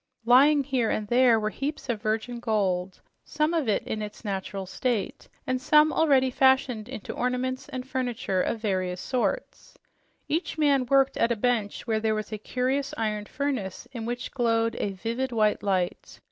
[0.25, 5.61] Lying here and there were heaps of virgin gold, some in its natural state and
[5.61, 9.75] some already fashioned into ornaments and furniture of various sorts.
[10.27, 14.31] Each man worked at a bench where there was a curious iron furnace in which
[14.31, 16.17] glowed a vivid, white light.